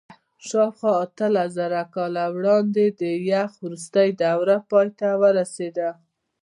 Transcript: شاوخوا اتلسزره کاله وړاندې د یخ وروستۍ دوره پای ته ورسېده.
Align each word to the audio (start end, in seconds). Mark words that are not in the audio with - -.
شاوخوا 0.47 0.93
اتلسزره 1.03 1.81
کاله 1.95 2.25
وړاندې 2.35 2.85
د 2.99 3.01
یخ 3.31 3.49
وروستۍ 3.65 4.09
دوره 4.23 4.55
پای 4.69 4.87
ته 4.99 5.09
ورسېده. 5.21 5.89